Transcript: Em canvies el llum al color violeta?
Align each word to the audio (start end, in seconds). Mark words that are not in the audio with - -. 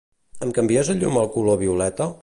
Em 0.45 0.53
canvies 0.59 0.89
el 0.95 0.99
llum 1.03 1.21
al 1.25 1.31
color 1.37 1.61
violeta? 1.65 2.11